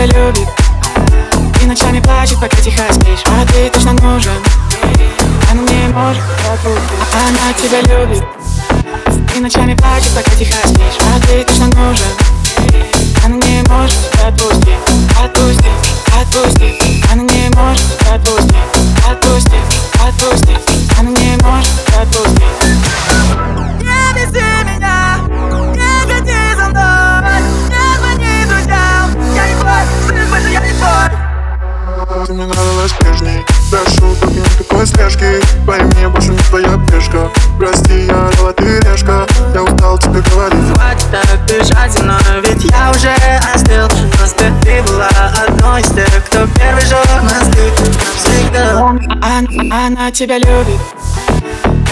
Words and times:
тебя 0.00 0.18
любит. 0.18 0.48
И 1.62 1.66
ночами 1.66 2.00
плачет, 2.00 2.38
пока 2.40 2.56
тихо 2.56 2.82
спишь. 2.92 3.22
А 3.26 3.46
ты 3.46 3.68
точно 3.70 3.92
нужен. 3.92 4.32
Она 5.50 5.62
не 5.62 5.88
может 5.88 6.22
отпустить 6.50 6.80
Она 7.12 7.52
тебя 7.52 7.80
любит. 7.82 8.24
И 9.36 9.40
ночами 9.40 9.74
плачет, 9.74 10.10
пока 10.14 10.30
тихо 10.36 10.56
спишь 10.64 10.69
Ты 32.30 32.34
мне 32.34 32.46
нравилась 32.46 32.92
прежней. 32.92 33.44
Прошу, 33.72 34.14
только 34.20 34.34
никакой 34.34 34.86
слежки? 34.86 35.40
Пойми, 35.66 36.06
больше 36.06 36.28
не 36.28 36.38
твоя 36.38 36.78
пешка. 36.86 37.28
Прости, 37.58 38.06
я 38.06 38.28
орала, 38.28 38.52
ты 38.52 38.78
решка. 38.78 39.26
Я 39.52 39.64
устал 39.64 39.98
тебе 39.98 40.20
говорить. 40.20 40.78
Хватит 40.78 41.10
так 41.10 41.44
бежать 41.48 41.92
за 41.92 42.04
мной, 42.04 42.20
ведь 42.44 42.62
я 42.70 42.92
уже 42.92 43.10
остыл. 43.52 43.88
Просто 44.16 44.44
ты 44.62 44.80
была 44.82 45.08
одной 45.44 45.80
из 45.80 45.88
тех, 45.88 46.24
кто 46.26 46.46
первый 46.54 46.86
жёг 46.86 47.04
мосты. 47.20 47.72
Навсегда 47.98 48.78
Она, 48.78 49.86
она 49.86 50.12
тебя 50.12 50.38
любит. 50.38 50.80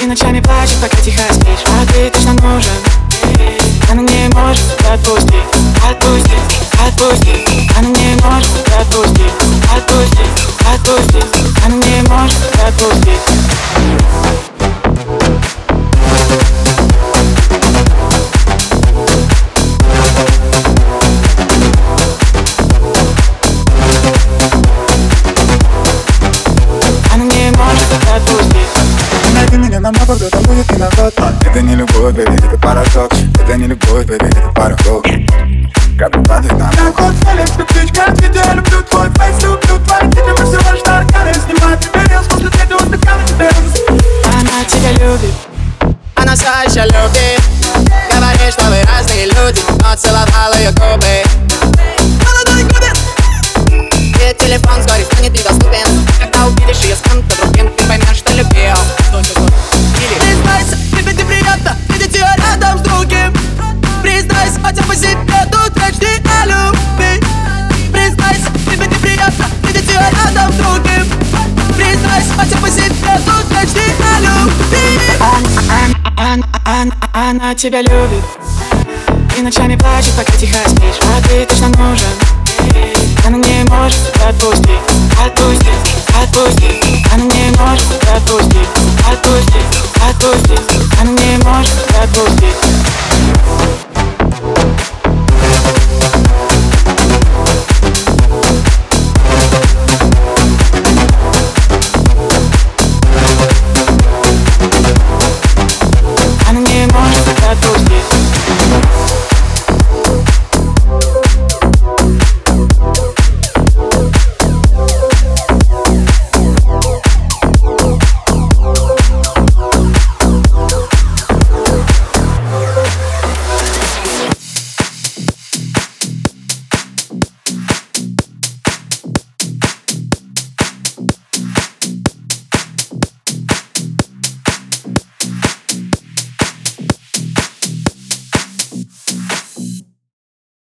И 0.00 0.06
ночами 0.06 0.38
плачет, 0.38 0.76
пока 0.80 0.98
тихо 0.98 1.22
спишь. 1.32 1.64
А 1.66 1.84
ты 1.92 2.10
точно 2.10 2.34
нужен. 2.34 2.70
Она 3.90 4.02
не 4.02 4.28
может 4.32 4.62
отпустить 4.88 5.67
когда 30.08 30.26
это 30.26 30.48
будет 30.48 30.70
виноват. 30.72 31.14
Это 31.44 31.60
не 31.62 31.74
любовь, 31.74 32.14
бэби, 32.14 32.36
это 32.38 32.58
порошок 32.58 33.12
Это 33.40 33.56
не 33.56 33.66
любовь, 33.66 34.06
бэби, 34.06 34.26
это 34.26 34.52
порохов 34.54 35.02
Капли 35.98 36.24
падают 36.24 36.58
на 36.58 36.70
меня 36.70 36.92
Кот 36.92 37.14
Феликс, 37.24 37.52
как 37.52 37.66
птичка, 37.68 38.14
я 38.34 38.54
люблю 38.54 38.82
твой 38.82 39.08
фейс 39.10 39.67
все 46.48 46.80
еще 46.80 46.88
любит 46.88 47.42
Говорит, 48.10 48.52
что 48.52 48.64
вы 48.64 48.82
разные 48.82 49.26
люди 49.26 49.60
Но 49.82 49.94
целовал 49.96 50.54
ее 50.54 50.70
губы 50.70 51.27
она, 77.28 77.54
тебя 77.54 77.82
любит 77.82 78.24
И 79.36 79.42
ночами 79.42 79.76
плачет, 79.76 80.14
пока 80.16 80.32
тихо 80.32 80.56
спишь. 80.66 80.98
А 81.02 81.28
ты 81.28 81.44
точно 81.44 81.68
нужен 81.68 82.06
Она 83.26 83.36
не 83.36 83.64
может 83.64 84.00
отпустить. 84.26 84.80
Отпусти, 85.22 85.70
отпусти 86.22 87.04
Она 87.12 87.24
не 87.24 87.50
может 87.58 87.86
отпустить. 88.14 88.68
Отпусти, 89.10 89.58
отпусти 90.08 90.58
Она 91.00 91.10
не 91.10 91.36
может 91.44 91.74
отпустить 92.02 92.97